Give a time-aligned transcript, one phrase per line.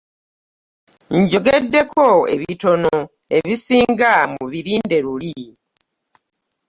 [1.19, 2.95] Njogeddeko ebitono,
[3.37, 5.37] ebisinga mubirinde luli.